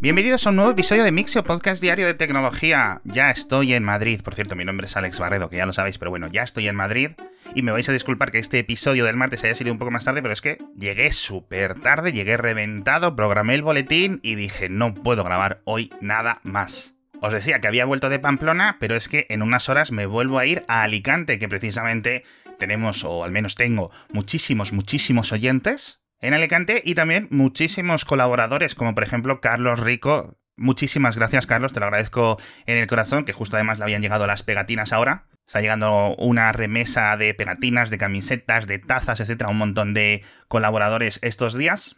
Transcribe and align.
Bienvenidos 0.00 0.46
a 0.46 0.50
un 0.50 0.56
nuevo 0.56 0.70
episodio 0.70 1.02
de 1.02 1.10
Mixio 1.10 1.42
Podcast 1.42 1.82
Diario 1.82 2.06
de 2.06 2.14
Tecnología. 2.14 3.00
Ya 3.02 3.32
estoy 3.32 3.74
en 3.74 3.82
Madrid. 3.82 4.20
Por 4.22 4.36
cierto, 4.36 4.54
mi 4.54 4.64
nombre 4.64 4.86
es 4.86 4.96
Alex 4.96 5.18
Barredo, 5.18 5.48
que 5.48 5.56
ya 5.56 5.66
lo 5.66 5.72
sabéis, 5.72 5.98
pero 5.98 6.12
bueno, 6.12 6.28
ya 6.28 6.44
estoy 6.44 6.68
en 6.68 6.76
Madrid. 6.76 7.10
Y 7.52 7.62
me 7.62 7.72
vais 7.72 7.88
a 7.88 7.92
disculpar 7.92 8.30
que 8.30 8.38
este 8.38 8.60
episodio 8.60 9.06
del 9.06 9.16
martes 9.16 9.42
haya 9.42 9.56
sido 9.56 9.72
un 9.72 9.80
poco 9.80 9.90
más 9.90 10.04
tarde, 10.04 10.22
pero 10.22 10.32
es 10.32 10.40
que 10.40 10.58
llegué 10.76 11.10
súper 11.10 11.80
tarde, 11.80 12.12
llegué 12.12 12.36
reventado, 12.36 13.16
programé 13.16 13.56
el 13.56 13.62
boletín 13.62 14.20
y 14.22 14.36
dije, 14.36 14.68
no 14.68 14.94
puedo 14.94 15.24
grabar 15.24 15.62
hoy 15.64 15.90
nada 16.00 16.38
más. 16.44 16.94
Os 17.20 17.32
decía 17.32 17.60
que 17.60 17.66
había 17.66 17.84
vuelto 17.84 18.08
de 18.08 18.20
Pamplona, 18.20 18.76
pero 18.78 18.94
es 18.94 19.08
que 19.08 19.26
en 19.30 19.42
unas 19.42 19.68
horas 19.68 19.90
me 19.90 20.06
vuelvo 20.06 20.38
a 20.38 20.46
ir 20.46 20.62
a 20.68 20.84
Alicante, 20.84 21.40
que 21.40 21.48
precisamente 21.48 22.22
tenemos, 22.60 23.02
o 23.02 23.24
al 23.24 23.32
menos 23.32 23.56
tengo, 23.56 23.90
muchísimos, 24.12 24.72
muchísimos 24.72 25.32
oyentes 25.32 25.98
en 26.20 26.34
Alicante 26.34 26.82
y 26.84 26.94
también 26.94 27.28
muchísimos 27.30 28.04
colaboradores, 28.04 28.74
como 28.74 28.94
por 28.94 29.04
ejemplo 29.04 29.40
Carlos 29.40 29.80
Rico. 29.80 30.36
Muchísimas 30.56 31.16
gracias, 31.16 31.46
Carlos, 31.46 31.72
te 31.72 31.80
lo 31.80 31.86
agradezco 31.86 32.38
en 32.66 32.78
el 32.78 32.86
corazón, 32.88 33.24
que 33.24 33.32
justo 33.32 33.56
además 33.56 33.78
le 33.78 33.84
habían 33.84 34.02
llegado 34.02 34.26
las 34.26 34.42
pegatinas 34.42 34.92
ahora. 34.92 35.26
Está 35.46 35.60
llegando 35.60 36.14
una 36.16 36.52
remesa 36.52 37.16
de 37.16 37.32
pegatinas, 37.32 37.90
de 37.90 37.98
camisetas, 37.98 38.66
de 38.66 38.78
tazas, 38.78 39.20
etcétera, 39.20 39.48
un 39.50 39.58
montón 39.58 39.94
de 39.94 40.22
colaboradores 40.48 41.20
estos 41.22 41.56
días. 41.56 41.96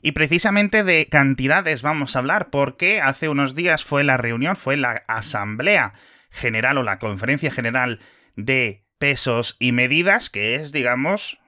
Y 0.00 0.12
precisamente 0.12 0.84
de 0.84 1.08
cantidades 1.10 1.82
vamos 1.82 2.14
a 2.14 2.20
hablar, 2.20 2.48
porque 2.50 3.00
hace 3.00 3.28
unos 3.28 3.54
días 3.54 3.84
fue 3.84 4.04
la 4.04 4.16
reunión, 4.16 4.56
fue 4.56 4.76
la 4.76 5.02
Asamblea 5.08 5.94
General 6.30 6.78
o 6.78 6.84
la 6.84 6.98
Conferencia 6.98 7.50
General 7.50 7.98
de 8.36 8.84
Pesos 8.98 9.56
y 9.58 9.72
Medidas, 9.72 10.30
que 10.30 10.54
es, 10.54 10.72
digamos, 10.72 11.40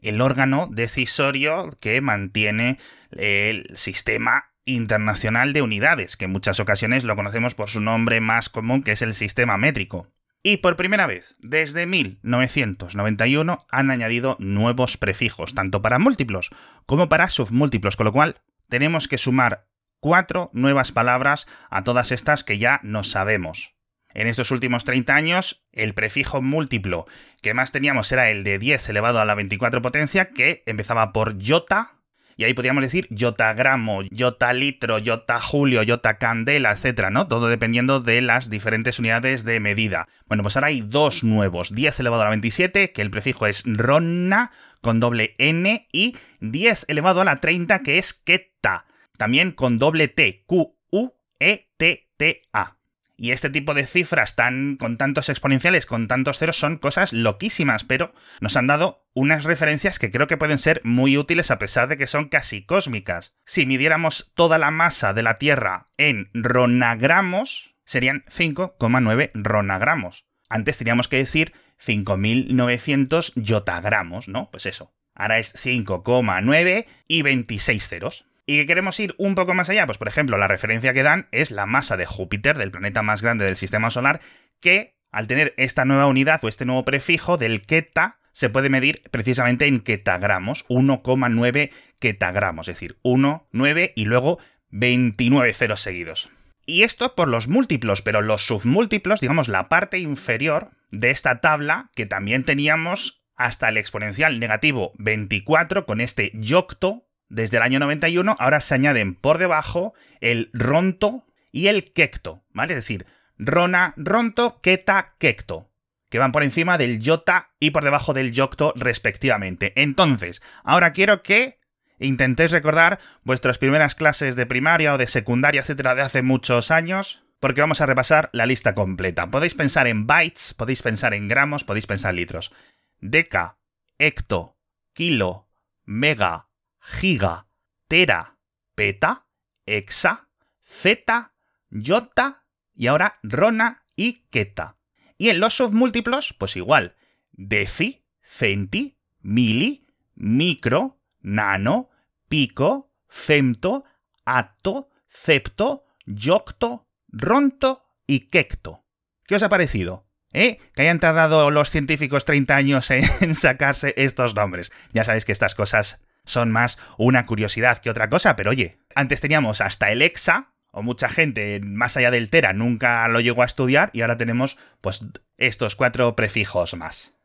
el 0.00 0.20
órgano 0.20 0.68
decisorio 0.70 1.70
que 1.80 2.00
mantiene 2.00 2.78
el 3.10 3.70
sistema 3.74 4.52
internacional 4.64 5.52
de 5.52 5.62
unidades, 5.62 6.16
que 6.16 6.26
en 6.26 6.32
muchas 6.32 6.60
ocasiones 6.60 7.04
lo 7.04 7.16
conocemos 7.16 7.54
por 7.54 7.70
su 7.70 7.80
nombre 7.80 8.20
más 8.20 8.48
común, 8.48 8.82
que 8.82 8.92
es 8.92 9.02
el 9.02 9.14
sistema 9.14 9.56
métrico. 9.56 10.08
Y 10.42 10.58
por 10.58 10.76
primera 10.76 11.06
vez, 11.06 11.36
desde 11.40 11.86
1991, 11.86 13.58
han 13.70 13.90
añadido 13.90 14.36
nuevos 14.38 14.96
prefijos, 14.96 15.54
tanto 15.54 15.82
para 15.82 15.98
múltiplos 15.98 16.50
como 16.86 17.08
para 17.08 17.28
submúltiplos, 17.28 17.96
con 17.96 18.06
lo 18.06 18.12
cual 18.12 18.40
tenemos 18.68 19.08
que 19.08 19.18
sumar 19.18 19.66
cuatro 20.00 20.50
nuevas 20.52 20.92
palabras 20.92 21.46
a 21.70 21.82
todas 21.82 22.12
estas 22.12 22.44
que 22.44 22.58
ya 22.58 22.80
no 22.82 23.02
sabemos. 23.04 23.77
En 24.18 24.26
estos 24.26 24.50
últimos 24.50 24.84
30 24.84 25.14
años, 25.14 25.62
el 25.70 25.94
prefijo 25.94 26.42
múltiplo 26.42 27.06
que 27.40 27.54
más 27.54 27.70
teníamos 27.70 28.10
era 28.10 28.30
el 28.30 28.42
de 28.42 28.58
10 28.58 28.88
elevado 28.88 29.20
a 29.20 29.24
la 29.24 29.36
24 29.36 29.80
potencia, 29.80 30.30
que 30.30 30.64
empezaba 30.66 31.12
por 31.12 31.38
yota, 31.38 32.00
y 32.36 32.42
ahí 32.42 32.52
podríamos 32.52 32.82
decir 32.82 33.06
yotagramo, 33.10 34.02
yotalitro, 34.10 34.98
yotajulio, 34.98 35.84
yotacandela, 35.84 36.72
etcétera, 36.72 37.10
¿no? 37.10 37.28
Todo 37.28 37.46
dependiendo 37.46 38.00
de 38.00 38.20
las 38.20 38.50
diferentes 38.50 38.98
unidades 38.98 39.44
de 39.44 39.60
medida. 39.60 40.08
Bueno, 40.26 40.42
pues 40.42 40.56
ahora 40.56 40.66
hay 40.66 40.80
dos 40.80 41.22
nuevos, 41.22 41.72
10 41.72 42.00
elevado 42.00 42.22
a 42.22 42.24
la 42.24 42.30
27, 42.30 42.90
que 42.90 43.02
el 43.02 43.12
prefijo 43.12 43.46
es 43.46 43.62
ronna, 43.66 44.50
con 44.80 44.98
doble 44.98 45.34
n, 45.38 45.86
y 45.92 46.16
10 46.40 46.86
elevado 46.88 47.20
a 47.20 47.24
la 47.24 47.36
30, 47.36 47.84
que 47.84 47.98
es 47.98 48.14
keta, 48.14 48.86
también 49.16 49.52
con 49.52 49.78
doble 49.78 50.08
t, 50.08 50.42
q, 50.44 50.76
u, 50.90 51.10
e, 51.38 51.68
t, 51.76 52.08
t, 52.16 52.42
a. 52.52 52.77
Y 53.20 53.32
este 53.32 53.50
tipo 53.50 53.74
de 53.74 53.84
cifras 53.84 54.36
tan 54.36 54.76
con 54.76 54.96
tantos 54.96 55.28
exponenciales, 55.28 55.86
con 55.86 56.06
tantos 56.06 56.38
ceros, 56.38 56.56
son 56.56 56.78
cosas 56.78 57.12
loquísimas, 57.12 57.82
pero 57.82 58.14
nos 58.40 58.56
han 58.56 58.68
dado 58.68 59.08
unas 59.12 59.42
referencias 59.42 59.98
que 59.98 60.12
creo 60.12 60.28
que 60.28 60.36
pueden 60.36 60.58
ser 60.58 60.80
muy 60.84 61.18
útiles 61.18 61.50
a 61.50 61.58
pesar 61.58 61.88
de 61.88 61.96
que 61.96 62.06
son 62.06 62.28
casi 62.28 62.64
cósmicas. 62.64 63.34
Si 63.44 63.66
midiéramos 63.66 64.30
toda 64.36 64.56
la 64.56 64.70
masa 64.70 65.14
de 65.14 65.24
la 65.24 65.34
Tierra 65.34 65.88
en 65.96 66.30
ronagramos, 66.32 67.74
serían 67.84 68.24
5,9 68.26 69.32
ronagramos. 69.34 70.28
Antes 70.48 70.78
teníamos 70.78 71.08
que 71.08 71.16
decir 71.16 71.54
5.900 71.84 73.32
yotagramos, 73.34 74.28
¿no? 74.28 74.48
Pues 74.52 74.64
eso. 74.66 74.94
Ahora 75.12 75.40
es 75.40 75.52
5,9 75.56 76.86
y 77.08 77.22
26 77.22 77.88
ceros. 77.88 78.27
¿Y 78.48 78.56
que 78.56 78.64
queremos 78.64 78.98
ir 78.98 79.14
un 79.18 79.34
poco 79.34 79.52
más 79.52 79.68
allá? 79.68 79.84
Pues 79.84 79.98
por 79.98 80.08
ejemplo, 80.08 80.38
la 80.38 80.48
referencia 80.48 80.94
que 80.94 81.02
dan 81.02 81.28
es 81.32 81.50
la 81.50 81.66
masa 81.66 81.98
de 81.98 82.06
Júpiter, 82.06 82.56
del 82.56 82.70
planeta 82.70 83.02
más 83.02 83.20
grande 83.20 83.44
del 83.44 83.56
sistema 83.56 83.90
solar, 83.90 84.22
que 84.58 84.96
al 85.12 85.26
tener 85.26 85.52
esta 85.58 85.84
nueva 85.84 86.06
unidad 86.06 86.42
o 86.42 86.48
este 86.48 86.64
nuevo 86.64 86.82
prefijo 86.82 87.36
del 87.36 87.60
keta, 87.60 88.20
se 88.32 88.48
puede 88.48 88.70
medir 88.70 89.02
precisamente 89.10 89.66
en 89.66 89.80
ketagramos, 89.80 90.64
1,9 90.68 91.70
ketagramos, 91.98 92.68
es 92.68 92.76
decir, 92.76 92.98
1, 93.02 93.48
9 93.52 93.92
y 93.94 94.06
luego 94.06 94.38
29 94.70 95.52
ceros 95.52 95.82
seguidos. 95.82 96.30
Y 96.64 96.84
esto 96.84 97.14
por 97.14 97.28
los 97.28 97.48
múltiplos, 97.48 98.00
pero 98.00 98.22
los 98.22 98.46
submúltiplos, 98.46 99.20
digamos 99.20 99.48
la 99.48 99.68
parte 99.68 99.98
inferior 99.98 100.70
de 100.90 101.10
esta 101.10 101.42
tabla, 101.42 101.90
que 101.94 102.06
también 102.06 102.44
teníamos 102.44 103.22
hasta 103.36 103.68
el 103.68 103.76
exponencial 103.76 104.40
negativo 104.40 104.92
24 104.96 105.84
con 105.84 106.00
este 106.00 106.32
yocto 106.32 107.07
desde 107.28 107.58
el 107.58 107.62
año 107.62 107.78
91 107.78 108.36
ahora 108.38 108.60
se 108.60 108.74
añaden 108.74 109.14
por 109.14 109.38
debajo 109.38 109.94
el 110.20 110.50
ronto 110.52 111.24
y 111.52 111.68
el 111.68 111.92
quecto, 111.92 112.44
¿vale? 112.52 112.74
Es 112.74 112.78
decir, 112.78 113.06
rona, 113.38 113.94
ronto, 113.96 114.60
queta, 114.60 115.14
quecto, 115.18 115.70
que 116.10 116.18
van 116.18 116.32
por 116.32 116.42
encima 116.42 116.78
del 116.78 116.98
yota 116.98 117.50
y 117.60 117.70
por 117.70 117.84
debajo 117.84 118.14
del 118.14 118.32
yocto 118.32 118.72
respectivamente. 118.76 119.72
Entonces, 119.76 120.42
ahora 120.64 120.92
quiero 120.92 121.22
que 121.22 121.58
intentéis 121.98 122.50
recordar 122.50 122.98
vuestras 123.22 123.58
primeras 123.58 123.94
clases 123.94 124.36
de 124.36 124.46
primaria 124.46 124.94
o 124.94 124.98
de 124.98 125.06
secundaria, 125.06 125.60
etcétera, 125.60 125.94
de 125.94 126.02
hace 126.02 126.22
muchos 126.22 126.70
años, 126.70 127.24
porque 127.40 127.60
vamos 127.60 127.80
a 127.80 127.86
repasar 127.86 128.30
la 128.32 128.46
lista 128.46 128.74
completa. 128.74 129.30
Podéis 129.30 129.54
pensar 129.54 129.86
en 129.86 130.06
bytes, 130.06 130.54
podéis 130.54 130.82
pensar 130.82 131.14
en 131.14 131.28
gramos, 131.28 131.64
podéis 131.64 131.86
pensar 131.86 132.10
en 132.10 132.16
litros. 132.16 132.52
Deca, 133.00 133.58
hecto, 133.98 134.56
kilo, 134.92 135.48
mega, 135.84 136.47
giga, 136.88 137.46
tera, 137.86 138.38
peta, 138.74 139.26
exa, 139.66 140.28
zeta, 140.64 141.34
yota 141.70 142.44
y 142.74 142.86
ahora 142.86 143.14
rona 143.22 143.84
y 143.94 144.26
keta. 144.30 144.78
Y 145.18 145.28
en 145.28 145.40
los 145.40 145.54
submúltiplos, 145.54 146.34
pues 146.38 146.56
igual, 146.56 146.96
deci, 147.32 148.04
centi, 148.22 148.98
mili, 149.20 149.86
micro, 150.14 151.00
nano, 151.20 151.90
pico, 152.28 152.92
femto, 153.08 153.84
ato, 154.24 154.90
cepto, 155.10 155.84
yocto, 156.06 156.88
ronto 157.08 157.84
y 158.06 158.28
quecto. 158.30 158.84
¿Qué 159.26 159.34
os 159.34 159.42
ha 159.42 159.48
parecido? 159.48 160.06
¿Eh? 160.32 160.58
Que 160.74 160.82
hayan 160.82 161.00
tardado 161.00 161.50
los 161.50 161.70
científicos 161.70 162.24
30 162.24 162.56
años 162.56 162.90
en 162.90 163.34
sacarse 163.34 163.94
estos 163.96 164.34
nombres. 164.34 164.72
Ya 164.92 165.04
sabéis 165.04 165.24
que 165.24 165.32
estas 165.32 165.54
cosas 165.54 166.00
son 166.28 166.50
más 166.50 166.78
una 166.96 167.26
curiosidad 167.26 167.78
que 167.78 167.90
otra 167.90 168.08
cosa, 168.08 168.36
pero 168.36 168.50
oye, 168.50 168.78
antes 168.94 169.20
teníamos 169.20 169.60
hasta 169.60 169.90
el 169.90 170.02
EXA, 170.02 170.52
o 170.70 170.82
mucha 170.82 171.08
gente 171.08 171.60
más 171.60 171.96
allá 171.96 172.10
del 172.10 172.30
Tera 172.30 172.52
nunca 172.52 173.08
lo 173.08 173.20
llegó 173.20 173.42
a 173.42 173.46
estudiar, 173.46 173.90
y 173.92 174.02
ahora 174.02 174.16
tenemos 174.16 174.56
pues 174.80 175.04
estos 175.36 175.76
cuatro 175.76 176.14
prefijos 176.14 176.74
más. 176.74 177.17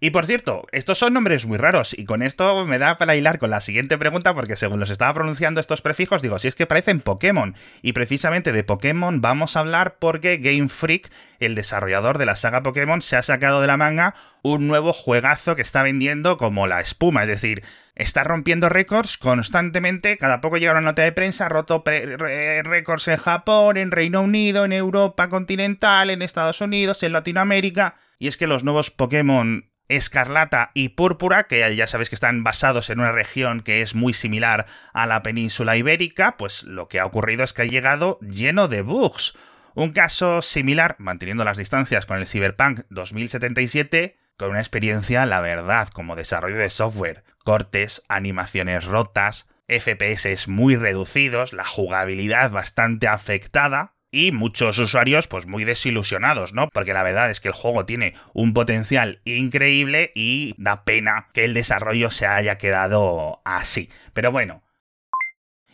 Y 0.00 0.10
por 0.10 0.26
cierto, 0.26 0.64
estos 0.70 0.98
son 0.98 1.14
nombres 1.14 1.44
muy 1.44 1.58
raros 1.58 1.92
y 1.98 2.04
con 2.04 2.22
esto 2.22 2.64
me 2.66 2.78
da 2.78 2.98
para 2.98 3.16
hilar 3.16 3.40
con 3.40 3.50
la 3.50 3.60
siguiente 3.60 3.98
pregunta 3.98 4.32
porque 4.32 4.54
según 4.54 4.78
los 4.78 4.90
estaba 4.90 5.12
pronunciando 5.12 5.60
estos 5.60 5.82
prefijos 5.82 6.22
digo, 6.22 6.38
si 6.38 6.46
es 6.46 6.54
que 6.54 6.66
parecen 6.66 7.00
Pokémon. 7.00 7.56
Y 7.82 7.94
precisamente 7.94 8.52
de 8.52 8.62
Pokémon 8.62 9.20
vamos 9.20 9.56
a 9.56 9.60
hablar 9.60 9.96
porque 9.98 10.36
Game 10.36 10.68
Freak, 10.68 11.10
el 11.40 11.56
desarrollador 11.56 12.16
de 12.18 12.26
la 12.26 12.36
saga 12.36 12.62
Pokémon, 12.62 13.02
se 13.02 13.16
ha 13.16 13.22
sacado 13.24 13.60
de 13.60 13.66
la 13.66 13.76
manga 13.76 14.14
un 14.42 14.68
nuevo 14.68 14.92
juegazo 14.92 15.56
que 15.56 15.62
está 15.62 15.82
vendiendo 15.82 16.36
como 16.36 16.68
la 16.68 16.80
espuma, 16.80 17.24
es 17.24 17.28
decir, 17.28 17.64
está 17.96 18.22
rompiendo 18.22 18.68
récords 18.68 19.18
constantemente, 19.18 20.16
cada 20.16 20.40
poco 20.40 20.58
llega 20.58 20.72
una 20.72 20.80
nota 20.80 21.02
de 21.02 21.10
prensa, 21.10 21.46
ha 21.46 21.48
roto 21.48 21.82
récords 21.84 23.08
en 23.08 23.16
Japón, 23.16 23.76
en 23.76 23.90
Reino 23.90 24.22
Unido, 24.22 24.64
en 24.64 24.72
Europa 24.72 25.28
continental, 25.28 26.10
en 26.10 26.22
Estados 26.22 26.60
Unidos, 26.60 27.02
en 27.02 27.12
Latinoamérica, 27.12 27.96
y 28.20 28.28
es 28.28 28.36
que 28.36 28.46
los 28.46 28.62
nuevos 28.62 28.92
Pokémon 28.92 29.67
escarlata 29.88 30.70
y 30.74 30.90
púrpura, 30.90 31.44
que 31.44 31.74
ya 31.74 31.86
sabéis 31.86 32.08
que 32.08 32.14
están 32.14 32.44
basados 32.44 32.90
en 32.90 33.00
una 33.00 33.12
región 33.12 33.62
que 33.62 33.82
es 33.82 33.94
muy 33.94 34.12
similar 34.14 34.66
a 34.92 35.06
la 35.06 35.22
península 35.22 35.76
ibérica, 35.76 36.36
pues 36.36 36.62
lo 36.64 36.88
que 36.88 37.00
ha 37.00 37.06
ocurrido 37.06 37.44
es 37.44 37.52
que 37.52 37.62
ha 37.62 37.66
llegado 37.66 38.18
lleno 38.20 38.68
de 38.68 38.82
bugs. 38.82 39.34
Un 39.74 39.92
caso 39.92 40.42
similar, 40.42 40.96
manteniendo 40.98 41.44
las 41.44 41.58
distancias 41.58 42.04
con 42.04 42.18
el 42.18 42.26
Cyberpunk 42.26 42.80
2077, 42.90 44.18
con 44.36 44.50
una 44.50 44.60
experiencia, 44.60 45.26
la 45.26 45.40
verdad, 45.40 45.88
como 45.88 46.16
desarrollo 46.16 46.56
de 46.56 46.70
software, 46.70 47.24
cortes, 47.44 48.02
animaciones 48.08 48.84
rotas, 48.84 49.48
FPS 49.68 50.48
muy 50.48 50.76
reducidos, 50.76 51.52
la 51.52 51.64
jugabilidad 51.64 52.50
bastante 52.50 53.06
afectada, 53.06 53.94
y 54.10 54.32
muchos 54.32 54.78
usuarios 54.78 55.28
pues 55.28 55.46
muy 55.46 55.64
desilusionados, 55.64 56.52
¿no? 56.52 56.68
Porque 56.72 56.94
la 56.94 57.02
verdad 57.02 57.30
es 57.30 57.40
que 57.40 57.48
el 57.48 57.54
juego 57.54 57.84
tiene 57.84 58.14
un 58.32 58.54
potencial 58.54 59.20
increíble 59.24 60.12
y 60.14 60.54
da 60.56 60.84
pena 60.84 61.28
que 61.32 61.44
el 61.44 61.54
desarrollo 61.54 62.10
se 62.10 62.26
haya 62.26 62.58
quedado 62.58 63.40
así. 63.44 63.90
Pero 64.12 64.32
bueno. 64.32 64.62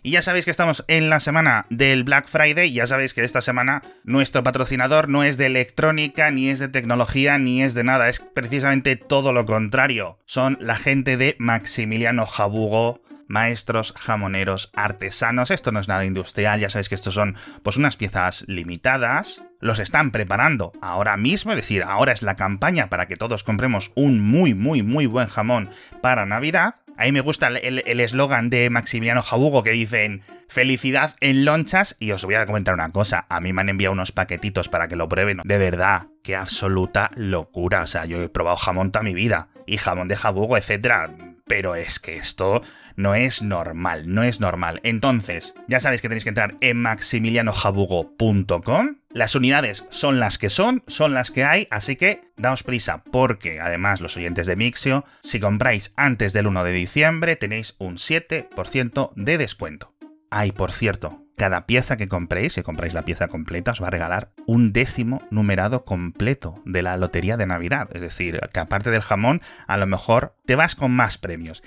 Y 0.06 0.10
ya 0.10 0.20
sabéis 0.20 0.44
que 0.44 0.50
estamos 0.50 0.84
en 0.86 1.08
la 1.08 1.18
semana 1.18 1.64
del 1.70 2.04
Black 2.04 2.26
Friday, 2.26 2.70
ya 2.70 2.86
sabéis 2.86 3.14
que 3.14 3.24
esta 3.24 3.40
semana 3.40 3.82
nuestro 4.02 4.42
patrocinador 4.42 5.08
no 5.08 5.24
es 5.24 5.38
de 5.38 5.46
electrónica, 5.46 6.30
ni 6.30 6.50
es 6.50 6.58
de 6.58 6.68
tecnología, 6.68 7.38
ni 7.38 7.62
es 7.62 7.72
de 7.72 7.84
nada, 7.84 8.10
es 8.10 8.20
precisamente 8.20 8.96
todo 8.96 9.32
lo 9.32 9.46
contrario. 9.46 10.18
Son 10.26 10.58
la 10.60 10.76
gente 10.76 11.16
de 11.16 11.36
Maximiliano 11.38 12.26
Jabugo, 12.26 13.00
maestros, 13.28 13.92
jamoneros, 13.96 14.70
artesanos. 14.74 15.50
Esto 15.50 15.72
no 15.72 15.80
es 15.80 15.88
nada 15.88 16.04
industrial, 16.04 16.60
ya 16.60 16.70
sabéis 16.70 16.88
que 16.88 16.94
estos 16.94 17.14
son 17.14 17.36
pues 17.62 17.76
unas 17.76 17.96
piezas 17.96 18.44
limitadas. 18.46 19.42
Los 19.60 19.78
están 19.78 20.10
preparando 20.10 20.72
ahora 20.82 21.16
mismo, 21.16 21.52
es 21.52 21.56
decir, 21.56 21.82
ahora 21.82 22.12
es 22.12 22.22
la 22.22 22.36
campaña 22.36 22.88
para 22.88 23.06
que 23.06 23.16
todos 23.16 23.44
compremos 23.44 23.92
un 23.94 24.20
muy, 24.20 24.54
muy, 24.54 24.82
muy 24.82 25.06
buen 25.06 25.28
jamón 25.28 25.70
para 26.02 26.26
Navidad. 26.26 26.76
A 26.96 27.04
mí 27.04 27.12
me 27.12 27.22
gusta 27.22 27.48
el 27.48 28.00
eslogan 28.00 28.50
de 28.50 28.70
Maximiliano 28.70 29.22
Jabugo 29.22 29.64
que 29.64 29.70
dicen 29.70 30.22
felicidad 30.48 31.16
en 31.20 31.44
lonchas 31.44 31.96
y 31.98 32.12
os 32.12 32.24
voy 32.24 32.36
a 32.36 32.46
comentar 32.46 32.72
una 32.72 32.92
cosa, 32.92 33.26
a 33.28 33.40
mí 33.40 33.52
me 33.52 33.62
han 33.62 33.68
enviado 33.68 33.92
unos 33.92 34.12
paquetitos 34.12 34.68
para 34.68 34.86
que 34.86 34.94
lo 34.94 35.08
prueben, 35.08 35.40
de 35.42 35.58
verdad, 35.58 36.06
qué 36.22 36.36
absoluta 36.36 37.10
locura, 37.16 37.82
o 37.82 37.86
sea, 37.88 38.04
yo 38.04 38.22
he 38.22 38.28
probado 38.28 38.56
jamón 38.58 38.92
toda 38.92 39.02
mi 39.02 39.12
vida 39.12 39.48
y 39.66 39.76
jamón 39.78 40.06
de 40.06 40.14
Jabugo, 40.14 40.56
etcétera, 40.56 41.10
pero 41.46 41.74
es 41.74 42.00
que 42.00 42.16
esto 42.16 42.62
no 42.96 43.14
es 43.14 43.42
normal, 43.42 44.12
no 44.12 44.22
es 44.22 44.40
normal. 44.40 44.80
Entonces, 44.82 45.54
ya 45.68 45.80
sabéis 45.80 46.00
que 46.00 46.08
tenéis 46.08 46.24
que 46.24 46.30
entrar 46.30 46.56
en 46.60 46.80
maximilianojabugo.com. 46.80 48.96
Las 49.10 49.34
unidades 49.34 49.84
son 49.90 50.20
las 50.20 50.38
que 50.38 50.48
son, 50.48 50.82
son 50.86 51.12
las 51.14 51.30
que 51.30 51.44
hay, 51.44 51.66
así 51.70 51.96
que 51.96 52.22
daos 52.36 52.62
prisa, 52.62 53.02
porque 53.10 53.60
además 53.60 54.00
los 54.00 54.16
oyentes 54.16 54.46
de 54.46 54.56
Mixio, 54.56 55.04
si 55.22 55.40
compráis 55.40 55.92
antes 55.96 56.32
del 56.32 56.46
1 56.46 56.64
de 56.64 56.72
diciembre, 56.72 57.36
tenéis 57.36 57.74
un 57.78 57.96
7% 57.96 59.12
de 59.14 59.38
descuento. 59.38 59.92
Ay, 60.30 60.52
por 60.52 60.72
cierto, 60.72 61.23
cada 61.36 61.66
pieza 61.66 61.96
que 61.96 62.08
compréis, 62.08 62.54
si 62.54 62.62
compráis 62.62 62.94
la 62.94 63.04
pieza 63.04 63.28
completa, 63.28 63.72
os 63.72 63.82
va 63.82 63.88
a 63.88 63.90
regalar 63.90 64.30
un 64.46 64.72
décimo 64.72 65.22
numerado 65.30 65.84
completo 65.84 66.62
de 66.64 66.82
la 66.82 66.96
lotería 66.96 67.36
de 67.36 67.46
Navidad. 67.46 67.88
Es 67.92 68.00
decir, 68.00 68.40
que 68.52 68.60
aparte 68.60 68.90
del 68.90 69.02
jamón, 69.02 69.40
a 69.66 69.76
lo 69.76 69.86
mejor 69.86 70.36
te 70.46 70.56
vas 70.56 70.74
con 70.74 70.92
más 70.92 71.18
premios. 71.18 71.62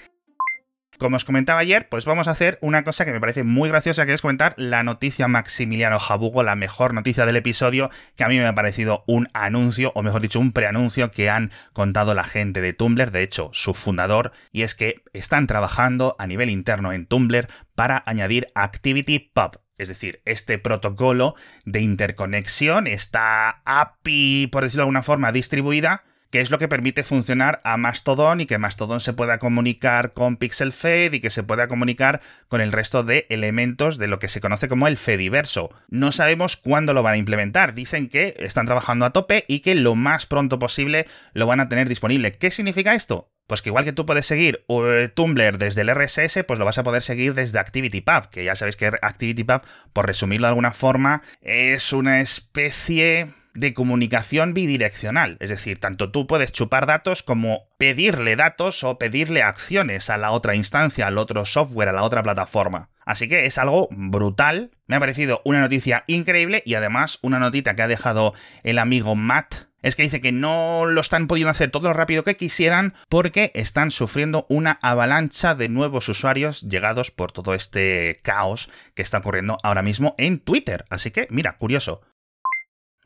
Como 0.98 1.16
os 1.16 1.26
comentaba 1.26 1.60
ayer, 1.60 1.90
pues 1.90 2.06
vamos 2.06 2.28
a 2.28 2.32
hacer 2.32 2.58
una 2.60 2.84
cosa 2.84 3.06
que 3.06 3.12
me 3.12 3.20
parece 3.20 3.44
muy 3.44 3.70
graciosa, 3.70 4.08
que 4.08 4.14
es 4.14 4.22
comentar 4.22 4.56
la 4.58 4.82
noticia 4.82 5.28
Maximiliano 5.28 6.00
Jabugo, 6.00 6.42
la 6.42 6.56
mejor 6.56 6.96
noticia 6.96 7.28
del 7.28 7.36
episodio, 7.36 7.92
que 8.16 8.24
a 8.24 8.28
mí 8.28 8.40
me 8.40 8.48
ha 8.48 8.56
parecido 8.56 9.04
un 9.06 9.28
anuncio, 9.34 9.92
o 9.94 10.02
mejor 10.02 10.24
dicho, 10.24 10.40
un 10.40 10.54
preanuncio 10.54 11.12
que 11.12 11.30
han 11.30 11.52
contado 11.72 12.16
la 12.16 12.24
gente 12.24 12.62
de 12.62 12.74
Tumblr, 12.74 13.12
de 13.12 13.22
hecho, 13.22 13.52
su 13.54 13.76
fundador, 13.76 14.32
y 14.52 14.64
es 14.64 14.74
que 14.74 15.04
están 15.14 15.46
trabajando 15.46 16.16
a 16.18 16.26
nivel 16.26 16.50
interno 16.50 16.92
en 16.92 17.06
Tumblr 17.06 17.48
para 17.76 18.02
añadir 18.08 18.48
Activity 18.56 19.20
Pub, 19.20 19.62
es 19.78 19.90
decir, 19.90 20.24
este 20.26 20.58
protocolo 20.58 21.36
de 21.64 21.82
interconexión, 21.82 22.88
esta 22.88 23.62
API, 23.66 24.48
por 24.48 24.64
decirlo 24.64 24.82
de 24.82 24.86
alguna 24.86 25.04
forma, 25.04 25.32
distribuida, 25.32 26.04
que 26.30 26.42
es 26.42 26.52
lo 26.52 26.58
que 26.58 26.68
permite 26.68 27.04
funcionar 27.04 27.62
a 27.64 27.78
Mastodon 27.78 28.42
y 28.42 28.46
que 28.46 28.58
Mastodon 28.58 29.02
se 29.02 29.14
pueda 29.14 29.40
comunicar 29.40 30.14
con 30.14 30.38
Pixel 30.38 30.72
Fed 30.72 31.14
y 31.14 31.20
que 31.20 31.30
se 31.30 31.44
pueda 31.44 31.68
comunicar 31.68 32.22
con 32.48 32.62
el 32.62 32.72
resto 32.72 33.04
de 33.04 33.26
elementos 33.30 33.98
de 33.98 34.08
lo 34.08 34.20
que 34.20 34.28
se 34.28 34.42
conoce 34.42 34.68
como 34.68 34.88
el 34.88 34.98
Fediverso. 34.98 35.70
No 35.90 36.12
sabemos 36.12 36.58
cuándo 36.58 36.94
lo 36.94 37.04
van 37.04 37.16
a 37.16 37.18
implementar, 37.18 37.74
dicen 37.74 38.10
que 38.10 38.36
están 38.40 38.66
trabajando 38.66 39.06
a 39.06 39.14
tope 39.14 39.46
y 39.48 39.60
que 39.60 39.76
lo 39.76 39.96
más 39.96 40.26
pronto 40.26 40.60
posible 40.60 41.08
lo 41.34 41.48
van 41.48 41.60
a 41.60 41.70
tener 41.70 41.88
disponible. 41.88 42.34
¿Qué 42.34 42.52
significa 42.52 42.96
esto? 42.96 43.32
Pues 43.48 43.62
que 43.62 43.70
igual 43.70 43.86
que 43.86 43.94
tú 43.94 44.06
puedes 44.06 44.26
seguir 44.26 44.66
eh, 44.68 45.10
Tumblr 45.14 45.58
desde 45.58 45.82
el 45.82 45.96
RSS, 45.96 46.44
pues 46.46 46.60
lo 46.60 46.66
vas 46.66 46.78
a 46.78 46.84
poder 46.84 47.02
seguir 47.02 47.34
desde 47.34 47.60
ActivityPub, 47.60 48.30
que 48.30 48.44
ya 48.44 48.56
sabéis 48.56 48.76
que 48.76 48.92
ActivityPub, 49.02 49.62
por 49.94 50.06
resumirlo 50.06 50.48
de 50.48 50.50
alguna 50.50 50.74
forma, 50.74 51.22
es 51.42 51.94
una 51.94 52.20
especie 52.20 53.34
de 53.58 53.74
comunicación 53.74 54.54
bidireccional. 54.54 55.38
Es 55.40 55.50
decir, 55.50 55.80
tanto 55.80 56.12
tú 56.12 56.28
puedes 56.28 56.52
chupar 56.52 56.86
datos 56.86 57.24
como 57.24 57.68
pedirle 57.78 58.36
datos 58.36 58.84
o 58.84 58.98
pedirle 58.98 59.44
acciones 59.44 60.10
a 60.10 60.18
la 60.18 60.32
otra 60.32 60.56
instancia, 60.56 61.08
al 61.08 61.18
otro 61.18 61.46
software, 61.46 61.90
a 61.90 61.94
la 61.94 62.04
otra 62.04 62.24
plataforma. 62.24 62.90
Así 63.06 63.28
que 63.28 63.46
es 63.46 63.58
algo 63.58 63.88
brutal. 63.92 64.72
Me 64.86 64.96
ha 64.96 65.00
parecido 65.00 65.42
una 65.46 65.62
noticia 65.62 66.04
increíble 66.08 66.62
y 66.66 66.76
además 66.76 67.20
una 67.22 67.40
notita 67.40 67.76
que 67.76 67.82
ha 67.82 67.88
dejado 67.88 68.34
el 68.64 68.80
amigo 68.80 69.16
Matt 69.16 69.68
es 69.82 69.96
que 69.96 70.04
dice 70.04 70.22
que 70.22 70.32
no 70.32 70.86
lo 70.86 71.02
están 71.02 71.28
pudiendo 71.28 71.52
hacer 71.52 71.72
todo 71.72 71.88
lo 71.88 71.94
rápido 71.94 72.24
que 72.24 72.36
quisieran 72.36 72.94
porque 73.10 73.52
están 73.54 73.92
sufriendo 73.92 74.46
una 74.50 74.80
avalancha 74.82 75.56
de 75.56 75.70
nuevos 75.70 76.10
usuarios 76.10 76.62
llegados 76.64 77.12
por 77.12 77.32
todo 77.32 77.54
este 77.54 78.20
caos 78.24 78.70
que 78.96 79.02
está 79.02 79.20
ocurriendo 79.20 79.58
ahora 79.64 79.84
mismo 79.84 80.16
en 80.18 80.40
Twitter. 80.40 80.86
Así 80.90 81.12
que, 81.12 81.28
mira, 81.30 81.58
curioso. 81.58 82.02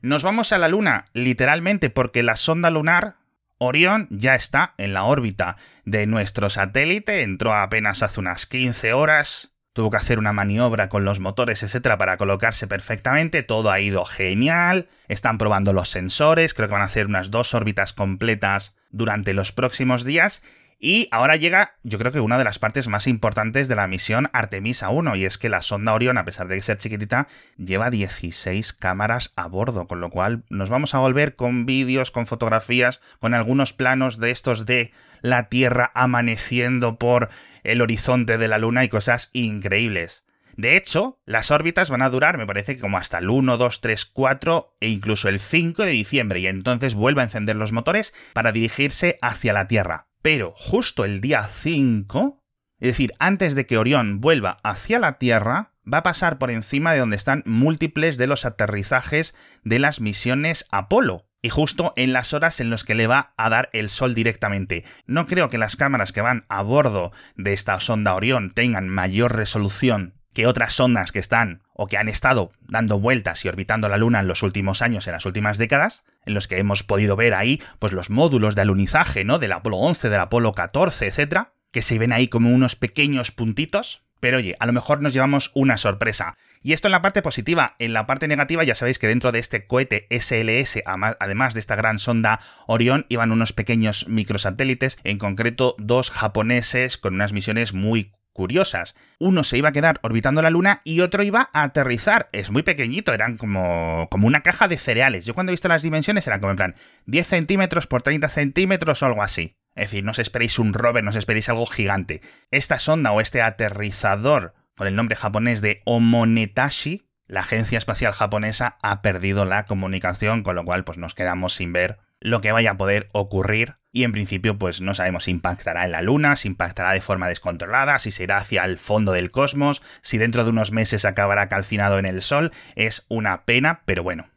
Nos 0.02 0.24
vamos 0.24 0.52
a 0.52 0.58
la 0.58 0.68
Luna, 0.68 1.06
literalmente, 1.14 1.92
porque 1.92 2.24
la 2.24 2.36
sonda 2.36 2.72
lunar 2.72 3.18
Orión 3.60 4.08
ya 4.10 4.34
está 4.34 4.74
en 4.80 4.94
la 4.94 5.04
órbita 5.04 5.58
de 5.86 6.08
nuestro 6.08 6.50
satélite, 6.50 7.22
entró 7.22 7.54
apenas 7.54 8.02
hace 8.02 8.20
unas 8.20 8.48
15 8.48 8.94
horas, 8.94 9.52
tuvo 9.74 9.92
que 9.92 9.98
hacer 9.98 10.18
una 10.18 10.34
maniobra 10.34 10.90
con 10.90 11.06
los 11.06 11.20
motores, 11.20 11.62
etcétera, 11.62 12.00
para 12.00 12.18
colocarse 12.18 12.66
perfectamente, 12.66 13.44
todo 13.44 13.70
ha 13.70 13.80
ido 13.80 14.04
genial, 14.06 14.90
están 15.08 15.38
probando 15.38 15.74
los 15.74 15.90
sensores, 15.90 16.56
creo 16.56 16.68
que 16.68 16.74
van 16.74 16.82
a 16.82 16.86
hacer 16.86 17.06
unas 17.06 17.30
dos 17.30 17.54
órbitas 17.54 17.94
completas 17.94 18.76
durante 18.90 19.36
los 19.36 19.52
próximos 19.52 20.04
días 20.04 20.42
y 20.84 21.08
ahora 21.12 21.36
llega, 21.36 21.76
yo 21.84 22.00
creo 22.00 22.12
que 22.12 22.20
una 22.20 22.40
de 22.40 22.44
las 22.44 22.58
partes 22.58 22.88
más 22.88 23.06
importantes 23.06 23.68
de 23.68 23.76
la 23.76 23.86
misión 23.86 24.32
Artemisa 24.34 24.90
1, 24.90 25.16
y 25.16 25.26
es 25.26 25.38
que 25.38 25.48
la 25.48 25.62
sonda 25.62 25.94
Orión, 25.94 26.18
a 26.18 26.26
pesar 26.26 26.48
de 26.48 26.60
ser 26.64 26.80
chiquitita, 26.80 27.28
lleva 27.56 27.92
16 27.92 28.74
cámaras 28.74 29.32
a 29.36 29.48
bordo, 29.48 29.88
con 29.88 30.02
lo 30.02 30.10
cual 30.10 30.44
nos 30.50 30.72
vamos 30.72 30.96
a 30.96 30.98
volver 31.00 31.36
con 31.36 31.68
vídeos, 31.68 32.10
con 32.10 32.26
fotografías, 32.26 33.00
con 33.20 33.36
algunos 33.36 33.74
planos 33.74 34.20
de 34.20 34.32
estos 34.32 34.66
de 34.66 34.92
la 35.22 35.50
Tierra 35.50 35.92
amaneciendo 35.94 36.98
por 36.98 37.30
el 37.64 37.82
horizonte 37.82 38.40
de 38.40 38.48
la 38.48 38.58
Luna 38.58 38.84
y 38.84 38.90
cosas 38.90 39.30
increíbles. 39.34 40.24
De 40.58 40.78
hecho, 40.78 41.20
las 41.26 41.52
órbitas 41.52 41.92
van 41.92 42.02
a 42.02 42.10
durar, 42.10 42.40
me 42.40 42.48
parece 42.48 42.76
que 42.76 42.82
como 42.82 42.98
hasta 42.98 43.20
el 43.20 43.30
1, 43.30 43.58
2, 43.58 43.82
3, 43.82 44.06
4 44.08 44.78
e 44.80 44.90
incluso 44.90 45.30
el 45.30 45.40
5 45.40 45.84
de 45.84 45.92
diciembre, 45.92 46.40
y 46.40 46.48
entonces 46.48 46.96
vuelve 46.96 47.22
a 47.22 47.26
encender 47.26 47.56
los 47.56 47.72
motores 47.72 48.16
para 48.34 48.52
dirigirse 48.52 49.20
hacia 49.22 49.54
la 49.54 49.68
Tierra. 49.68 50.08
Pero 50.22 50.54
justo 50.56 51.06
el 51.06 51.22
día 51.22 51.48
5, 51.48 52.40
es 52.80 52.88
decir, 52.88 53.14
antes 53.20 53.56
de 53.56 53.66
que 53.66 53.78
Orión 53.78 54.22
vuelva 54.22 54.60
hacia 54.64 55.00
la 55.00 55.18
Tierra, 55.18 55.74
va 55.92 56.00
a 56.00 56.04
pasar 56.04 56.38
por 56.38 56.52
encima 56.52 56.94
de 56.94 57.00
donde 57.00 57.16
están 57.16 57.44
múltiples 57.46 58.18
de 58.18 58.28
los 58.28 58.46
aterrizajes 58.46 59.36
de 59.64 59.80
las 59.80 60.00
misiones 60.00 60.66
Apolo. 60.72 61.28
Y 61.44 61.50
justo 61.50 61.92
en 61.96 62.14
las 62.14 62.34
horas 62.34 62.60
en 62.60 62.70
las 62.70 62.84
que 62.84 62.94
le 62.94 63.08
va 63.08 63.34
a 63.36 63.50
dar 63.50 63.70
el 63.74 63.90
sol 63.90 64.14
directamente. 64.14 64.86
No 65.08 65.26
creo 65.26 65.50
que 65.50 65.58
las 65.58 65.76
cámaras 65.76 66.12
que 66.12 66.22
van 66.22 66.46
a 66.50 66.62
bordo 66.62 67.12
de 67.36 67.54
esta 67.54 67.80
sonda 67.80 68.14
Orión 68.14 68.52
tengan 68.52 68.88
mayor 68.88 69.36
resolución 69.36 70.21
que 70.34 70.48
otras 70.48 70.74
sondas 70.74 71.12
que 71.12 71.20
están 71.20 71.64
o 71.74 71.88
que 71.88 71.98
han 71.98 72.10
estado 72.10 72.52
dando 72.62 73.00
vueltas 73.00 73.44
y 73.44 73.50
orbitando 73.50 73.90
la 73.90 73.98
Luna 73.98 74.20
en 74.20 74.28
los 74.28 74.44
últimos 74.44 74.82
años, 74.82 75.08
en 75.08 75.14
las 75.14 75.26
últimas 75.26 75.58
décadas, 75.58 76.04
en 76.26 76.34
los 76.34 76.48
que 76.48 76.58
hemos 76.58 76.84
podido 76.84 77.16
ver 77.16 77.34
ahí 77.34 77.62
pues 77.80 77.94
los 77.94 78.10
módulos 78.10 78.56
de 78.56 78.62
alunizaje, 78.62 79.24
¿no? 79.24 79.40
Del 79.40 79.52
Apolo 79.52 79.78
11, 79.78 80.10
del 80.10 80.20
Apolo 80.20 80.54
14, 80.54 81.08
etcétera, 81.08 81.54
que 81.72 81.82
se 81.82 82.00
ven 82.00 82.14
ahí 82.14 82.28
como 82.28 82.50
unos 82.50 82.76
pequeños 82.76 83.32
puntitos, 83.32 84.04
pero 84.20 84.38
oye, 84.38 84.56
a 84.60 84.68
lo 84.68 84.74
mejor 84.74 85.02
nos 85.02 85.14
llevamos 85.14 85.52
una 85.56 85.78
sorpresa. 85.78 86.38
Y 86.62 86.74
esto 86.74 86.88
en 86.88 86.92
la 86.92 87.02
parte 87.02 87.24
positiva. 87.24 87.76
En 87.80 87.92
la 87.92 88.06
parte 88.06 88.28
negativa, 88.28 88.64
ya 88.64 88.76
sabéis 88.76 89.00
que 89.00 89.08
dentro 89.08 89.32
de 89.32 89.40
este 89.40 89.66
cohete 89.66 90.06
SLS, 90.12 90.84
además 90.86 91.56
de 91.56 91.60
esta 91.60 91.76
gran 91.76 91.98
sonda 91.98 92.40
Orión, 92.68 93.08
iban 93.10 93.32
unos 93.32 93.52
pequeños 93.52 94.08
microsatélites, 94.08 95.00
en 95.04 95.18
concreto 95.18 95.76
dos 95.80 96.12
japoneses 96.12 97.00
con 97.00 97.16
unas 97.16 97.34
misiones 97.34 97.74
muy 97.74 98.14
curiosas. 98.34 98.96
Uno 99.20 99.44
se 99.44 99.58
iba 99.58 99.70
a 99.70 99.72
quedar 99.72 100.00
orbitando 100.04 100.42
la 100.42 100.50
Luna 100.50 100.82
y 100.84 101.02
otro 101.02 101.24
iba 101.24 101.50
a 101.54 101.64
aterrizar. 101.64 102.28
Es 102.32 102.52
muy 102.52 102.64
pequeñito, 102.64 103.14
eran 103.14 103.38
como, 103.38 104.08
como 104.10 104.28
una 104.28 104.42
caja 104.42 104.68
de 104.68 104.78
cereales. 104.78 105.26
Yo 105.26 105.34
cuando 105.34 105.52
he 105.52 105.54
visto 105.54 105.68
las 105.68 105.84
dimensiones 105.84 106.28
eran 106.28 106.40
como 106.40 106.52
en 106.52 106.58
plan 106.58 106.76
10 107.06 107.28
centímetros 107.28 107.88
por 107.88 108.02
30 108.02 108.30
centímetros 108.30 109.02
o 109.02 109.06
algo 109.06 109.24
así. 109.24 109.58
Es 109.76 109.90
decir, 109.90 110.04
no 110.04 110.12
os 110.12 110.20
esperéis 110.20 110.60
un 110.60 110.74
rover, 110.74 111.04
no 111.04 111.12
os 111.12 111.16
esperéis 111.16 111.50
algo 111.50 111.66
gigante. 111.66 112.22
Esta 112.52 112.80
sonda 112.80 113.12
o 113.12 113.22
este 113.22 113.42
aterrizador 113.42 114.54
con 114.76 114.88
el 114.88 114.96
nombre 114.96 115.16
japonés 115.16 115.62
de 115.62 115.80
Omonetashi, 115.86 117.08
la 117.28 117.42
agencia 117.42 117.78
espacial 117.78 118.14
japonesa 118.14 118.78
ha 118.82 119.02
perdido 119.02 119.46
la 119.46 119.66
comunicación, 119.66 120.44
con 120.44 120.56
lo 120.56 120.66
cual 120.66 120.84
pues 120.84 120.98
nos 120.98 121.14
quedamos 121.14 121.54
sin 121.54 121.72
ver 121.72 122.00
lo 122.20 122.42
que 122.42 122.52
vaya 122.52 122.72
a 122.72 122.78
poder 122.78 123.08
ocurrir 123.14 123.76
y 123.92 124.04
en 124.04 124.12
principio 124.12 124.58
pues 124.58 124.82
no 124.82 124.94
sabemos 124.94 125.26
si 125.26 125.32
impactará 125.32 125.86
en 125.86 125.92
la 125.92 126.02
Luna, 126.02 126.36
si 126.36 126.48
impactará 126.48 126.92
de 126.94 127.02
forma 127.02 127.28
descontrolada, 127.28 128.00
si 128.00 128.12
se 128.12 128.24
irá 128.24 128.38
hacia 128.38 128.64
el 128.66 128.78
fondo 128.78 129.12
del 129.12 129.32
cosmos, 129.32 129.82
si 130.02 130.18
dentro 130.18 130.44
de 130.44 130.52
unos 130.52 130.72
meses 130.72 131.06
acabará 131.06 131.50
calcinado 131.50 132.00
en 132.00 132.06
el 132.06 132.22
Sol, 132.22 132.52
es 132.76 133.06
una 133.10 133.44
pena, 133.46 133.82
pero 133.86 134.04
bueno. 134.04 134.28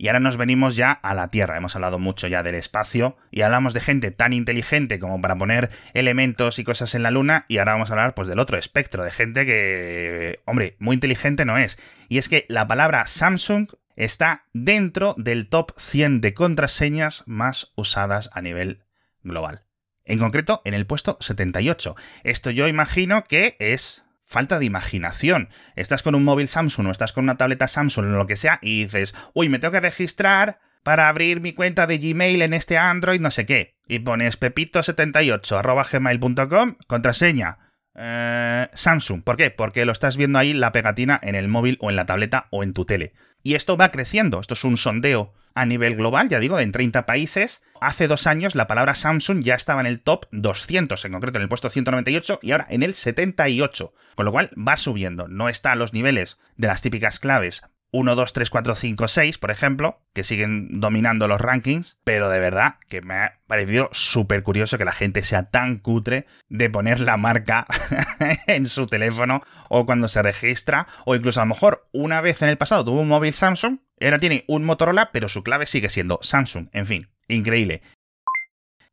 Y 0.00 0.06
ahora 0.06 0.20
nos 0.20 0.36
venimos 0.36 0.76
ya 0.76 0.92
a 0.92 1.12
la 1.12 1.26
Tierra. 1.26 1.56
Hemos 1.56 1.74
hablado 1.74 1.98
mucho 1.98 2.28
ya 2.28 2.44
del 2.44 2.54
espacio 2.54 3.16
y 3.32 3.42
hablamos 3.42 3.74
de 3.74 3.80
gente 3.80 4.12
tan 4.12 4.32
inteligente 4.32 5.00
como 5.00 5.20
para 5.20 5.36
poner 5.36 5.70
elementos 5.92 6.60
y 6.60 6.64
cosas 6.64 6.94
en 6.94 7.02
la 7.02 7.10
Luna. 7.10 7.46
Y 7.48 7.58
ahora 7.58 7.72
vamos 7.72 7.90
a 7.90 7.94
hablar 7.94 8.14
pues 8.14 8.28
del 8.28 8.38
otro 8.38 8.56
espectro, 8.58 9.02
de 9.02 9.10
gente 9.10 9.44
que, 9.44 10.38
hombre, 10.44 10.76
muy 10.78 10.94
inteligente 10.94 11.44
no 11.44 11.58
es. 11.58 11.78
Y 12.08 12.18
es 12.18 12.28
que 12.28 12.46
la 12.48 12.68
palabra 12.68 13.08
Samsung 13.08 13.70
está 13.98 14.44
dentro 14.52 15.14
del 15.18 15.48
top 15.48 15.72
100 15.76 16.20
de 16.20 16.32
contraseñas 16.32 17.24
más 17.26 17.72
usadas 17.76 18.30
a 18.32 18.40
nivel 18.40 18.84
global. 19.22 19.64
En 20.04 20.18
concreto, 20.18 20.62
en 20.64 20.72
el 20.72 20.86
puesto 20.86 21.18
78. 21.20 21.96
Esto 22.22 22.50
yo 22.50 22.68
imagino 22.68 23.24
que 23.24 23.56
es 23.58 24.04
falta 24.24 24.58
de 24.58 24.64
imaginación. 24.64 25.48
Estás 25.74 26.02
con 26.02 26.14
un 26.14 26.24
móvil 26.24 26.48
Samsung 26.48 26.86
o 26.86 26.90
estás 26.92 27.12
con 27.12 27.24
una 27.24 27.36
tableta 27.36 27.66
Samsung 27.66 28.06
o 28.06 28.16
lo 28.16 28.26
que 28.26 28.36
sea 28.36 28.60
y 28.62 28.84
dices, 28.84 29.14
uy, 29.34 29.48
me 29.48 29.58
tengo 29.58 29.72
que 29.72 29.80
registrar 29.80 30.60
para 30.84 31.08
abrir 31.08 31.40
mi 31.40 31.52
cuenta 31.52 31.86
de 31.86 31.98
Gmail 31.98 32.40
en 32.40 32.54
este 32.54 32.78
Android, 32.78 33.20
no 33.20 33.32
sé 33.32 33.46
qué. 33.46 33.74
Y 33.88 33.98
pones 33.98 34.38
pepito78 34.38 35.58
arroba 35.58 35.84
gmail.com, 35.90 36.76
contraseña. 36.86 37.58
Eh, 37.98 38.68
Samsung. 38.74 39.22
¿Por 39.22 39.36
qué? 39.36 39.50
Porque 39.50 39.84
lo 39.84 39.92
estás 39.92 40.16
viendo 40.16 40.38
ahí 40.38 40.54
la 40.54 40.72
pegatina 40.72 41.18
en 41.22 41.34
el 41.34 41.48
móvil 41.48 41.76
o 41.80 41.90
en 41.90 41.96
la 41.96 42.06
tableta 42.06 42.46
o 42.50 42.62
en 42.62 42.72
tu 42.72 42.84
tele. 42.84 43.12
Y 43.42 43.54
esto 43.54 43.76
va 43.76 43.90
creciendo. 43.90 44.40
Esto 44.40 44.54
es 44.54 44.64
un 44.64 44.76
sondeo 44.76 45.34
a 45.54 45.66
nivel 45.66 45.96
global, 45.96 46.28
ya 46.28 46.38
digo, 46.38 46.60
en 46.60 46.70
30 46.70 47.06
países. 47.06 47.62
Hace 47.80 48.06
dos 48.06 48.28
años 48.28 48.54
la 48.54 48.68
palabra 48.68 48.94
Samsung 48.94 49.42
ya 49.42 49.56
estaba 49.56 49.80
en 49.80 49.88
el 49.88 50.00
top 50.00 50.26
200, 50.30 51.04
en 51.04 51.12
concreto 51.12 51.38
en 51.38 51.42
el 51.42 51.48
puesto 51.48 51.70
198 51.70 52.38
y 52.42 52.52
ahora 52.52 52.66
en 52.70 52.84
el 52.84 52.94
78. 52.94 53.92
Con 54.14 54.26
lo 54.26 54.32
cual 54.32 54.50
va 54.56 54.76
subiendo. 54.76 55.26
No 55.26 55.48
está 55.48 55.72
a 55.72 55.76
los 55.76 55.92
niveles 55.92 56.38
de 56.56 56.68
las 56.68 56.82
típicas 56.82 57.18
claves 57.18 57.62
1, 57.90 58.14
2, 58.14 58.32
3, 58.32 58.50
4, 58.50 58.74
5, 58.74 59.08
6, 59.08 59.38
por 59.38 59.50
ejemplo, 59.50 60.00
que 60.12 60.24
siguen 60.24 60.80
dominando 60.80 61.26
los 61.26 61.40
rankings, 61.40 61.98
pero 62.04 62.28
de 62.28 62.38
verdad 62.38 62.76
que 62.88 63.00
me 63.00 63.14
ha 63.14 63.40
parecido 63.46 63.88
súper 63.92 64.42
curioso 64.42 64.78
que 64.78 64.84
la 64.84 64.92
gente 64.92 65.22
sea 65.22 65.44
tan 65.44 65.78
cutre 65.78 66.26
de 66.48 66.68
poner 66.68 67.00
la 67.00 67.16
marca 67.16 67.66
en 68.46 68.66
su 68.66 68.86
teléfono 68.86 69.42
o 69.68 69.86
cuando 69.86 70.08
se 70.08 70.22
registra, 70.22 70.86
o 71.06 71.14
incluso 71.14 71.40
a 71.40 71.44
lo 71.44 71.50
mejor 71.50 71.88
una 71.92 72.20
vez 72.20 72.42
en 72.42 72.50
el 72.50 72.58
pasado 72.58 72.84
tuvo 72.84 73.00
un 73.00 73.08
móvil 73.08 73.32
Samsung, 73.32 73.78
ahora 74.00 74.18
tiene 74.18 74.44
un 74.48 74.64
Motorola, 74.64 75.10
pero 75.12 75.28
su 75.28 75.42
clave 75.42 75.66
sigue 75.66 75.88
siendo 75.88 76.18
Samsung, 76.22 76.68
en 76.72 76.86
fin, 76.86 77.08
increíble. 77.28 77.82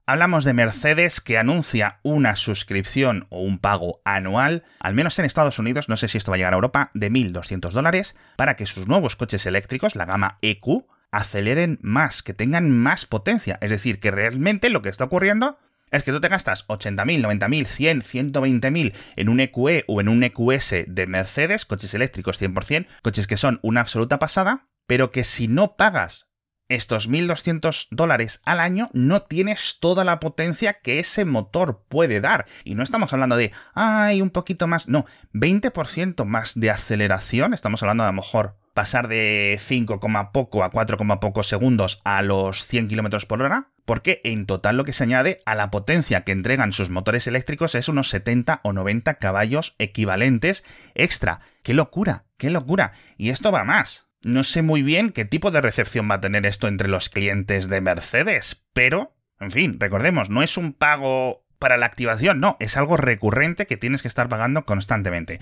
Hablamos 0.07 0.45
de 0.45 0.53
Mercedes 0.53 1.19
que 1.19 1.39
anuncia 1.39 1.99
una 2.03 2.35
suscripción 2.35 3.25
o 3.31 3.41
un 3.41 3.57
pago 3.57 4.01
anual, 4.05 4.63
al 4.79 4.93
menos 4.93 5.17
en 5.17 5.25
Estados 5.25 5.57
Unidos, 5.57 5.89
no 5.89 5.97
sé 5.97 6.07
si 6.07 6.19
esto 6.19 6.29
va 6.29 6.35
a 6.35 6.37
llegar 6.37 6.53
a 6.53 6.57
Europa, 6.57 6.91
de 6.93 7.09
1.200 7.09 7.71
dólares 7.71 8.15
para 8.35 8.55
que 8.55 8.67
sus 8.67 8.87
nuevos 8.87 9.15
coches 9.15 9.47
eléctricos, 9.47 9.95
la 9.95 10.05
gama 10.05 10.37
EQ, 10.43 10.85
aceleren 11.09 11.79
más, 11.81 12.21
que 12.21 12.35
tengan 12.35 12.69
más 12.69 13.07
potencia. 13.07 13.57
Es 13.61 13.71
decir, 13.71 13.99
que 13.99 14.11
realmente 14.11 14.69
lo 14.69 14.83
que 14.83 14.89
está 14.89 15.05
ocurriendo 15.05 15.57
es 15.89 16.03
que 16.03 16.11
tú 16.11 16.21
te 16.21 16.29
gastas 16.29 16.67
80.000, 16.67 17.39
90.000, 17.39 17.65
100, 17.65 18.01
120.000 18.03 18.93
en 19.15 19.29
un 19.29 19.39
EQE 19.39 19.85
o 19.87 20.01
en 20.01 20.09
un 20.09 20.21
EQS 20.21 20.85
de 20.85 21.07
Mercedes, 21.07 21.65
coches 21.65 21.95
eléctricos 21.95 22.39
100%, 22.39 22.85
coches 23.01 23.25
que 23.25 23.37
son 23.37 23.59
una 23.63 23.81
absoluta 23.81 24.19
pasada, 24.19 24.67
pero 24.85 25.09
que 25.09 25.23
si 25.23 25.47
no 25.47 25.77
pagas 25.77 26.27
estos 26.69 27.09
1.200 27.09 27.87
dólares 27.91 28.41
al 28.45 28.59
año 28.59 28.89
no 28.93 29.21
tienes 29.21 29.77
toda 29.79 30.03
la 30.03 30.19
potencia 30.19 30.73
que 30.73 30.99
ese 30.99 31.25
motor 31.25 31.83
puede 31.87 32.21
dar. 32.21 32.45
Y 32.63 32.75
no 32.75 32.83
estamos 32.83 33.13
hablando 33.13 33.37
de, 33.37 33.51
ay, 33.73 34.21
un 34.21 34.29
poquito 34.29 34.67
más, 34.67 34.87
no, 34.87 35.05
20% 35.33 36.25
más 36.25 36.59
de 36.59 36.71
aceleración, 36.71 37.53
estamos 37.53 37.81
hablando 37.83 38.03
de 38.03 38.09
a 38.09 38.11
lo 38.11 38.17
mejor 38.17 38.57
pasar 38.75 39.07
de 39.07 39.57
5, 39.61 39.99
poco 40.33 40.63
a 40.63 40.69
4, 40.69 40.97
poco 41.21 41.43
segundos 41.43 42.01
a 42.03 42.21
los 42.21 42.67
100 42.67 42.89
km 42.89 43.25
por 43.25 43.41
hora, 43.41 43.69
porque 43.85 44.19
en 44.25 44.45
total 44.45 44.75
lo 44.75 44.83
que 44.83 44.91
se 44.91 45.03
añade 45.03 45.39
a 45.45 45.55
la 45.55 45.71
potencia 45.71 46.25
que 46.25 46.33
entregan 46.33 46.73
sus 46.73 46.89
motores 46.89 47.25
eléctricos 47.27 47.73
es 47.73 47.87
unos 47.87 48.09
70 48.09 48.59
o 48.63 48.73
90 48.73 49.13
caballos 49.15 49.75
equivalentes 49.79 50.65
extra. 50.93 51.39
¡Qué 51.63 51.73
locura! 51.73 52.25
¡Qué 52.37 52.49
locura! 52.49 52.91
Y 53.17 53.29
esto 53.29 53.51
va 53.51 53.63
más. 53.63 54.07
No 54.25 54.43
sé 54.43 54.63
muy 54.63 54.81
bien 54.81 55.11
qué 55.11 55.23
tipo 55.23 55.51
de 55.51 55.61
recepción 55.61 56.09
va 56.09 56.15
a 56.15 56.19
tener 56.19 56.47
esto 56.47 56.67
entre 56.67 56.87
los 56.87 57.09
clientes 57.09 57.69
de 57.69 57.79
Mercedes, 57.79 58.65
pero, 58.73 59.15
en 59.39 59.51
fin, 59.51 59.79
recordemos, 59.79 60.31
no 60.31 60.41
es 60.41 60.57
un 60.57 60.73
pago 60.73 61.45
para 61.59 61.77
la 61.77 61.85
activación, 61.85 62.39
no, 62.39 62.57
es 62.59 62.75
algo 62.75 62.97
recurrente 62.97 63.67
que 63.67 63.77
tienes 63.77 64.01
que 64.01 64.07
estar 64.07 64.27
pagando 64.27 64.65
constantemente. 64.65 65.41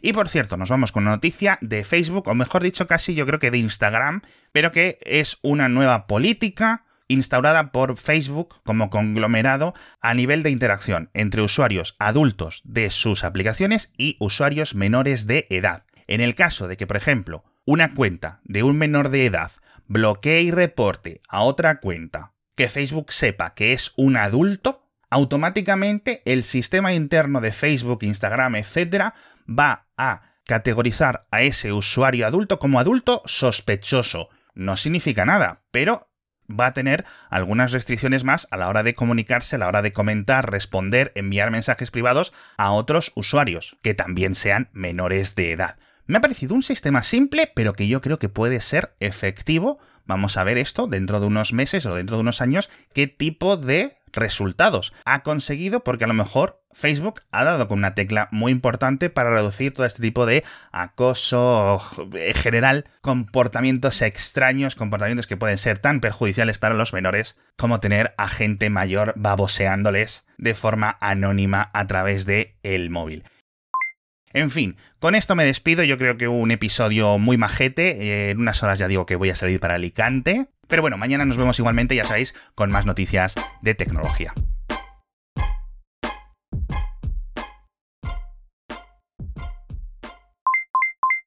Y 0.00 0.12
por 0.12 0.28
cierto, 0.28 0.56
nos 0.56 0.70
vamos 0.70 0.92
con 0.92 1.02
una 1.02 1.16
noticia 1.16 1.58
de 1.62 1.82
Facebook, 1.82 2.28
o 2.28 2.34
mejor 2.36 2.62
dicho, 2.62 2.86
casi 2.86 3.16
yo 3.16 3.26
creo 3.26 3.40
que 3.40 3.50
de 3.50 3.58
Instagram, 3.58 4.22
pero 4.52 4.70
que 4.70 5.00
es 5.02 5.38
una 5.42 5.68
nueva 5.68 6.06
política 6.06 6.84
instaurada 7.08 7.72
por 7.72 7.96
Facebook 7.96 8.60
como 8.62 8.88
conglomerado 8.88 9.74
a 10.00 10.14
nivel 10.14 10.44
de 10.44 10.50
interacción 10.50 11.10
entre 11.12 11.42
usuarios 11.42 11.96
adultos 11.98 12.62
de 12.62 12.90
sus 12.90 13.24
aplicaciones 13.24 13.90
y 13.98 14.16
usuarios 14.20 14.76
menores 14.76 15.26
de 15.26 15.48
edad. 15.50 15.86
En 16.06 16.20
el 16.20 16.36
caso 16.36 16.68
de 16.68 16.76
que, 16.76 16.86
por 16.86 16.96
ejemplo, 16.96 17.44
una 17.64 17.94
cuenta 17.94 18.40
de 18.44 18.62
un 18.62 18.76
menor 18.76 19.08
de 19.08 19.26
edad 19.26 19.52
bloquee 19.86 20.42
y 20.42 20.50
reporte 20.50 21.20
a 21.28 21.42
otra 21.42 21.80
cuenta 21.80 22.32
que 22.56 22.68
Facebook 22.68 23.12
sepa 23.12 23.54
que 23.54 23.72
es 23.72 23.92
un 23.96 24.16
adulto, 24.16 24.86
automáticamente 25.10 26.22
el 26.24 26.44
sistema 26.44 26.94
interno 26.94 27.40
de 27.40 27.52
Facebook, 27.52 28.02
Instagram, 28.02 28.56
etcétera, 28.56 29.14
va 29.48 29.86
a 29.96 30.34
categorizar 30.46 31.26
a 31.30 31.42
ese 31.42 31.72
usuario 31.72 32.26
adulto 32.26 32.58
como 32.58 32.78
adulto 32.78 33.22
sospechoso. 33.24 34.28
No 34.54 34.76
significa 34.76 35.24
nada, 35.24 35.62
pero 35.70 36.08
va 36.48 36.66
a 36.66 36.72
tener 36.72 37.04
algunas 37.30 37.72
restricciones 37.72 38.24
más 38.24 38.46
a 38.50 38.56
la 38.56 38.68
hora 38.68 38.82
de 38.82 38.94
comunicarse, 38.94 39.56
a 39.56 39.58
la 39.58 39.68
hora 39.68 39.82
de 39.82 39.92
comentar, 39.92 40.50
responder, 40.50 41.12
enviar 41.14 41.50
mensajes 41.50 41.90
privados 41.90 42.32
a 42.56 42.72
otros 42.72 43.12
usuarios, 43.14 43.76
que 43.82 43.94
también 43.94 44.34
sean 44.34 44.68
menores 44.72 45.34
de 45.34 45.52
edad. 45.52 45.76
Me 46.06 46.18
ha 46.18 46.20
parecido 46.20 46.54
un 46.54 46.62
sistema 46.62 47.02
simple, 47.02 47.50
pero 47.54 47.72
que 47.72 47.88
yo 47.88 48.02
creo 48.02 48.18
que 48.18 48.28
puede 48.28 48.60
ser 48.60 48.92
efectivo. 49.00 49.78
Vamos 50.04 50.36
a 50.36 50.44
ver 50.44 50.58
esto 50.58 50.86
dentro 50.86 51.18
de 51.18 51.26
unos 51.26 51.54
meses 51.54 51.86
o 51.86 51.94
dentro 51.94 52.16
de 52.16 52.20
unos 52.20 52.42
años, 52.42 52.68
qué 52.92 53.06
tipo 53.06 53.56
de 53.56 53.96
resultados 54.12 54.92
ha 55.06 55.22
conseguido, 55.22 55.82
porque 55.82 56.04
a 56.04 56.06
lo 56.06 56.12
mejor 56.12 56.60
Facebook 56.72 57.22
ha 57.30 57.44
dado 57.44 57.68
con 57.68 57.78
una 57.78 57.94
tecla 57.94 58.28
muy 58.32 58.52
importante 58.52 59.08
para 59.08 59.30
reducir 59.30 59.72
todo 59.72 59.86
este 59.86 60.02
tipo 60.02 60.26
de 60.26 60.44
acoso 60.72 61.80
en 62.12 62.34
general, 62.34 62.84
comportamientos 63.00 64.02
extraños, 64.02 64.76
comportamientos 64.76 65.26
que 65.26 65.38
pueden 65.38 65.56
ser 65.56 65.78
tan 65.78 66.00
perjudiciales 66.00 66.58
para 66.58 66.74
los 66.74 66.92
menores 66.92 67.36
como 67.56 67.80
tener 67.80 68.14
a 68.18 68.28
gente 68.28 68.68
mayor 68.68 69.14
baboseándoles 69.16 70.26
de 70.36 70.54
forma 70.54 70.98
anónima 71.00 71.70
a 71.72 71.86
través 71.86 72.26
de 72.26 72.56
el 72.62 72.90
móvil. 72.90 73.24
En 74.34 74.50
fin, 74.50 74.76
con 74.98 75.14
esto 75.14 75.36
me 75.36 75.44
despido. 75.44 75.84
Yo 75.84 75.96
creo 75.96 76.18
que 76.18 76.28
un 76.28 76.50
episodio 76.50 77.18
muy 77.18 77.38
majete. 77.38 78.02
Eh, 78.02 78.30
en 78.30 78.40
unas 78.40 78.62
horas 78.62 78.78
ya 78.78 78.88
digo 78.88 79.06
que 79.06 79.16
voy 79.16 79.30
a 79.30 79.36
salir 79.36 79.60
para 79.60 79.76
Alicante. 79.76 80.48
Pero 80.66 80.82
bueno, 80.82 80.98
mañana 80.98 81.24
nos 81.24 81.36
vemos 81.36 81.58
igualmente, 81.58 81.94
ya 81.94 82.04
sabéis, 82.04 82.34
con 82.54 82.70
más 82.70 82.84
noticias 82.84 83.34
de 83.62 83.74
tecnología. 83.74 84.34